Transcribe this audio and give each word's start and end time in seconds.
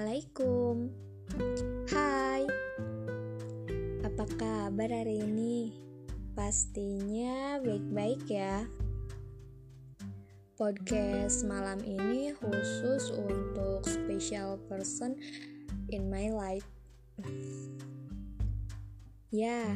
Assalamualaikum 0.00 0.88
Hai 1.92 2.48
Apa 4.00 4.24
kabar 4.40 4.88
hari 4.88 5.20
ini? 5.20 5.76
Pastinya 6.32 7.60
baik-baik 7.60 8.24
ya 8.24 8.64
Podcast 10.56 11.44
malam 11.44 11.84
ini 11.84 12.32
khusus 12.32 13.12
untuk 13.12 13.84
special 13.84 14.56
person 14.72 15.20
in 15.92 16.08
my 16.08 16.32
life 16.32 16.64
Ya, 19.28 19.68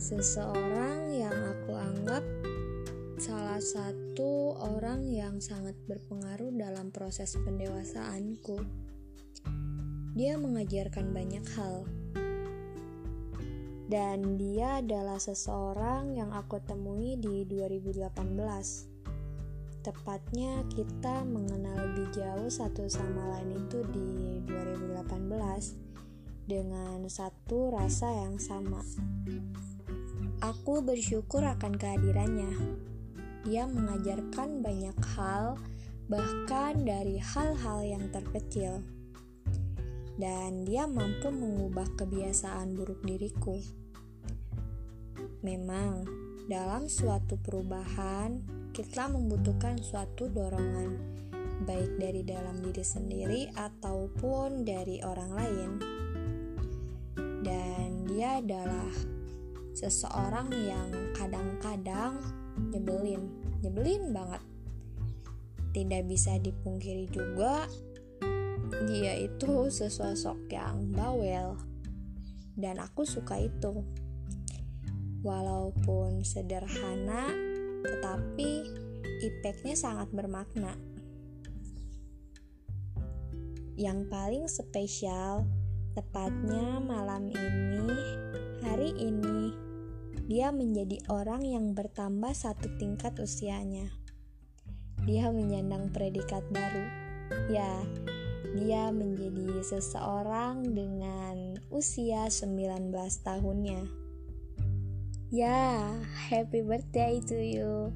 seseorang 0.00 1.12
yang 1.12 1.36
aku 1.36 1.76
anggap 1.76 2.24
salah 3.20 3.60
satu 3.60 4.56
orang 4.56 5.04
yang 5.04 5.44
sangat 5.44 5.76
berpengaruh 5.84 6.56
dalam 6.56 6.88
proses 6.88 7.36
pendewasaanku. 7.36 8.85
Dia 10.16 10.40
mengajarkan 10.40 11.12
banyak 11.12 11.44
hal. 11.60 11.84
Dan 13.86 14.40
dia 14.40 14.80
adalah 14.80 15.20
seseorang 15.20 16.16
yang 16.16 16.32
aku 16.32 16.56
temui 16.64 17.20
di 17.20 17.44
2018. 17.44 18.24
Tepatnya 19.84 20.64
kita 20.72 21.22
mengenal 21.22 21.92
lebih 21.92 22.08
jauh 22.16 22.48
satu 22.48 22.88
sama 22.88 23.36
lain 23.36 23.68
itu 23.68 23.84
di 23.92 24.40
2018 24.48 26.48
dengan 26.48 27.04
satu 27.06 27.76
rasa 27.76 28.08
yang 28.24 28.40
sama. 28.40 28.80
Aku 30.40 30.80
bersyukur 30.80 31.44
akan 31.44 31.76
kehadirannya 31.76 32.56
dia 33.46 33.62
mengajarkan 33.70 34.58
banyak 34.58 34.98
hal, 35.14 35.54
bahkan 36.10 36.82
dari 36.82 37.22
hal-hal 37.22 37.78
yang 37.86 38.10
terkecil. 38.10 38.82
Dan 40.16 40.64
dia 40.64 40.88
mampu 40.88 41.28
mengubah 41.28 41.92
kebiasaan 42.00 42.72
buruk 42.72 43.04
diriku. 43.04 43.60
Memang, 45.44 46.08
dalam 46.48 46.88
suatu 46.88 47.36
perubahan, 47.36 48.40
kita 48.72 49.12
membutuhkan 49.12 49.76
suatu 49.80 50.32
dorongan, 50.32 50.96
baik 51.68 52.00
dari 52.00 52.24
dalam 52.24 52.60
diri 52.64 52.84
sendiri 52.84 53.40
ataupun 53.52 54.64
dari 54.64 55.04
orang 55.04 55.32
lain. 55.36 55.70
Dan 57.44 58.08
dia 58.08 58.40
adalah 58.40 58.88
seseorang 59.76 60.48
yang 60.56 60.88
kadang-kadang 61.12 62.16
nyebelin 62.72 63.28
nyebelin 63.60 64.16
banget 64.16 64.42
tidak 65.76 66.08
bisa 66.08 66.40
dipungkiri 66.40 67.04
juga 67.12 67.68
dia 68.88 69.14
itu 69.18 69.70
sesosok 69.70 70.50
yang 70.50 70.90
bawel 70.92 71.58
dan 72.56 72.80
aku 72.80 73.06
suka 73.06 73.38
itu 73.40 73.84
walaupun 75.22 76.22
sederhana 76.26 77.30
tetapi 77.84 78.66
impactnya 79.22 79.76
sangat 79.76 80.08
bermakna 80.10 80.74
yang 83.76 84.08
paling 84.08 84.48
spesial 84.48 85.44
tepatnya 85.92 86.80
malam 86.80 87.28
ini 87.28 87.92
hari 88.64 88.90
ini 88.96 89.66
dia 90.26 90.50
menjadi 90.50 90.98
orang 91.06 91.46
yang 91.46 91.70
bertambah 91.70 92.34
satu 92.34 92.66
tingkat 92.82 93.14
usianya. 93.22 93.86
Dia 95.06 95.30
menyandang 95.30 95.94
predikat 95.94 96.42
baru. 96.50 96.82
Ya, 97.46 97.86
dia 98.56 98.88
menjadi 98.88 99.60
seseorang 99.60 100.64
dengan 100.72 101.60
usia 101.68 102.26
19 102.32 102.90
tahunnya. 103.20 103.84
Ya, 105.28 105.92
happy 106.32 106.64
birthday 106.64 107.20
to 107.20 107.36
you. 107.36 107.92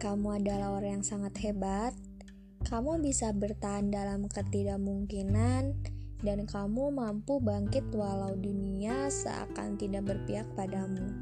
Kamu 0.00 0.40
adalah 0.40 0.78
orang 0.78 1.02
yang 1.02 1.06
sangat 1.06 1.36
hebat. 1.44 1.92
Kamu 2.64 3.02
bisa 3.04 3.30
bertahan 3.36 3.92
dalam 3.92 4.30
ketidakmungkinan 4.30 5.62
dan 6.22 6.38
kamu 6.46 6.90
mampu 6.90 7.38
bangkit 7.38 7.90
walau 7.94 8.34
dunia 8.34 9.10
seakan 9.10 9.78
tidak 9.78 10.10
berpihak 10.10 10.46
padamu. 10.58 11.14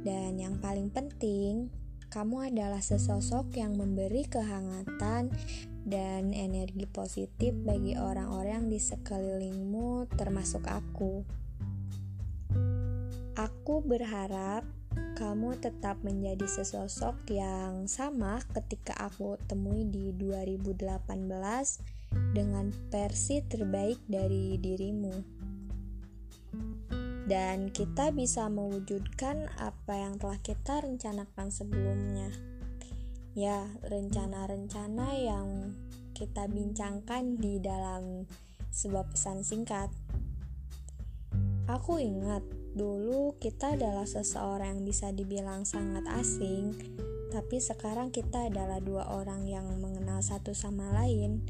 Dan 0.00 0.40
yang 0.40 0.56
paling 0.60 0.88
penting, 0.88 1.68
kamu 2.10 2.50
adalah 2.50 2.82
sesosok 2.82 3.54
yang 3.54 3.78
memberi 3.78 4.26
kehangatan 4.26 5.30
dan 5.84 6.32
energi 6.36 6.84
positif 6.84 7.52
bagi 7.52 7.96
orang-orang 7.96 8.68
di 8.68 8.76
sekelilingmu, 8.76 10.10
termasuk 10.16 10.64
aku. 10.68 11.24
Aku 13.38 13.80
berharap 13.80 14.66
kamu 15.16 15.56
tetap 15.60 16.02
menjadi 16.02 16.44
sesosok 16.44 17.28
yang 17.32 17.86
sama 17.88 18.42
ketika 18.52 18.96
aku 18.96 19.38
temui 19.48 19.86
di 19.86 20.12
2018 20.16 21.30
dengan 22.34 22.68
versi 22.90 23.40
terbaik 23.46 24.02
dari 24.10 24.58
dirimu 24.58 25.40
dan 27.30 27.70
kita 27.70 28.10
bisa 28.10 28.50
mewujudkan 28.50 29.46
apa 29.54 29.94
yang 29.94 30.18
telah 30.18 30.42
kita 30.42 30.82
rencanakan 30.82 31.54
sebelumnya. 31.54 32.26
Ya, 33.38 33.70
rencana-rencana 33.86 35.14
yang 35.14 35.78
kita 36.18 36.50
bincangkan 36.50 37.38
di 37.38 37.62
dalam 37.62 38.26
sebuah 38.74 39.06
pesan 39.06 39.46
singkat. 39.46 39.86
Aku 41.70 42.02
ingat 42.02 42.42
dulu 42.74 43.38
kita 43.38 43.78
adalah 43.78 44.02
seseorang 44.02 44.78
yang 44.78 44.82
bisa 44.82 45.14
dibilang 45.14 45.62
sangat 45.62 46.02
asing, 46.18 46.74
tapi 47.30 47.62
sekarang 47.62 48.10
kita 48.10 48.50
adalah 48.50 48.82
dua 48.82 49.06
orang 49.14 49.46
yang 49.46 49.78
mengenal 49.78 50.18
satu 50.18 50.50
sama 50.50 50.90
lain. 50.90 51.46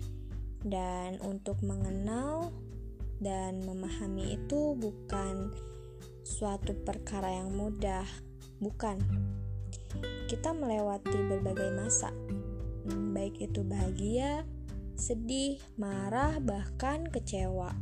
Dan 0.61 1.17
untuk 1.25 1.65
mengenal 1.65 2.53
dan 3.17 3.65
memahami 3.65 4.37
itu 4.37 4.77
bukan 4.77 5.57
suatu 6.21 6.77
perkara 6.85 7.41
yang 7.41 7.57
mudah, 7.57 8.05
bukan? 8.61 9.01
Kita 10.31 10.55
melewati 10.55 11.27
berbagai 11.27 11.75
masa, 11.75 12.15
hmm, 12.87 13.11
baik 13.11 13.51
itu 13.51 13.67
bahagia, 13.67 14.47
sedih, 14.95 15.59
marah, 15.75 16.39
bahkan 16.39 17.03
kecewa. 17.11 17.75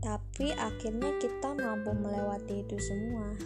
Tapi 0.00 0.56
akhirnya 0.56 1.12
kita 1.20 1.52
mampu 1.60 1.92
melewati 1.92 2.64
itu 2.64 2.80
semua. 2.80 3.36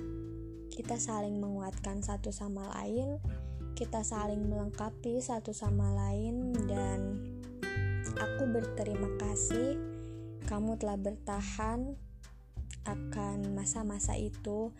Kita 0.71 1.03
saling 1.03 1.43
menguatkan 1.43 1.99
satu 1.99 2.31
sama 2.31 2.63
lain, 2.79 3.19
kita 3.75 4.07
saling 4.07 4.47
melengkapi 4.47 5.19
satu 5.19 5.51
sama 5.51 5.91
lain, 5.99 6.55
dan 6.71 7.27
aku 8.15 8.55
berterima 8.55 9.11
kasih 9.19 9.75
kamu 10.47 10.79
telah 10.79 10.95
bertahan 10.95 11.99
akan 12.87 13.39
masa-masa 13.51 14.15
itu 14.15 14.71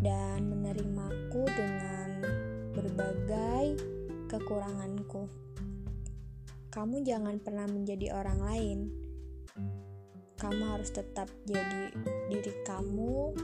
dan 0.00 0.46
menerimaku 0.46 1.48
dengan 1.48 2.10
berbagai 2.76 3.80
kekuranganku. 4.28 5.26
Kamu 6.68 7.02
jangan 7.02 7.40
pernah 7.40 7.66
menjadi 7.66 8.12
orang 8.14 8.40
lain. 8.44 8.78
Kamu 10.38 10.62
harus 10.78 10.94
tetap 10.94 11.26
jadi 11.48 11.90
diri 12.30 12.54
kamu. 12.62 13.34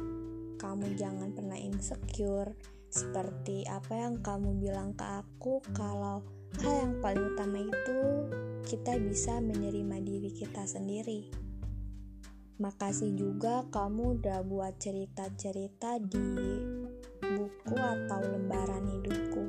Kamu 0.60 0.86
jangan 0.94 1.34
pernah 1.34 1.58
insecure 1.58 2.54
seperti 2.94 3.66
apa 3.66 4.06
yang 4.06 4.22
kamu 4.22 4.62
bilang 4.62 4.94
ke 4.94 5.02
aku 5.02 5.58
kalau 5.74 6.22
hal 6.62 6.74
yang 6.86 6.94
paling 7.02 7.34
utama 7.34 7.58
itu 7.58 7.98
kita 8.62 8.94
bisa 9.02 9.42
menerima 9.42 9.98
diri 9.98 10.30
kita 10.30 10.62
sendiri. 10.62 11.43
Makasih 12.54 13.18
juga 13.18 13.66
kamu 13.74 14.22
udah 14.22 14.46
buat 14.46 14.78
cerita-cerita 14.78 15.98
di 15.98 16.22
buku 17.18 17.74
atau 17.74 18.22
lembaran 18.22 18.86
hidupku. 18.94 19.42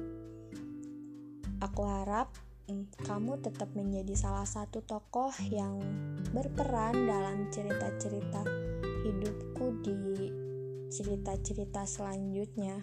Aku 1.61 1.85
harap 1.85 2.33
hmm, 2.65 2.89
kamu 3.05 3.45
tetap 3.45 3.69
menjadi 3.77 4.09
salah 4.17 4.49
satu 4.49 4.81
tokoh 4.81 5.29
yang 5.53 5.77
berperan 6.33 7.05
dalam 7.05 7.45
cerita-cerita 7.53 8.41
hidupku 9.05 9.85
di 9.85 9.97
cerita-cerita 10.89 11.85
selanjutnya. 11.85 12.81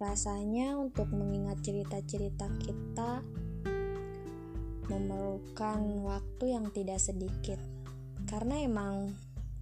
Rasanya 0.00 0.80
untuk 0.80 1.12
mengingat 1.12 1.60
cerita-cerita 1.60 2.48
kita 2.64 3.20
memerlukan 4.88 5.84
waktu 6.00 6.44
yang 6.56 6.72
tidak 6.72 6.96
sedikit 6.96 7.75
karena 8.26 8.62
emang 8.62 9.14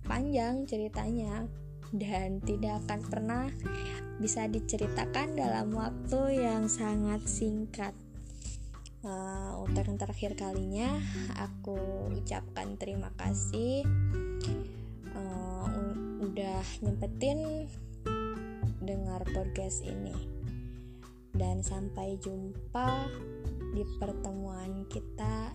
panjang 0.05 0.65
ceritanya 0.65 1.49
dan 1.95 2.43
tidak 2.43 2.83
akan 2.85 3.01
pernah 3.07 3.45
bisa 4.19 4.51
diceritakan 4.51 5.39
dalam 5.39 5.71
waktu 5.75 6.43
yang 6.43 6.67
sangat 6.67 7.23
singkat. 7.27 7.95
uh, 9.05 9.61
untuk 9.61 9.85
yang 9.85 10.01
terakhir 10.01 10.33
kalinya 10.33 10.97
aku 11.37 11.77
ucapkan 12.17 12.75
terima 12.81 13.13
kasih. 13.21 13.85
Uh, 15.13 15.69
udah 16.25 16.65
nyempetin 16.81 17.69
dengar 18.81 19.23
podcast 19.31 19.85
ini. 19.85 20.15
Dan 21.35 21.67
sampai 21.67 22.17
jumpa 22.23 23.11
di 23.75 23.83
pertemuan 23.99 24.87
kita 24.87 25.51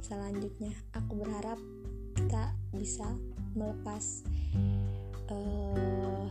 selanjutnya. 0.00 0.72
Aku 0.96 1.20
berharap 1.20 1.60
kita 2.14 2.54
bisa 2.72 3.06
melepas 3.58 4.22
uh, 5.30 6.26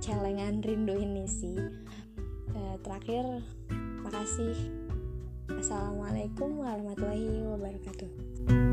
celengan 0.00 0.64
rindu 0.64 0.96
ini 0.96 1.24
sih 1.28 1.56
uh, 2.56 2.76
terakhir 2.82 3.44
makasih 4.04 4.56
Assalamualaikum 5.48 6.60
warahmatullahi 6.60 7.42
wabarakatuh. 7.42 8.67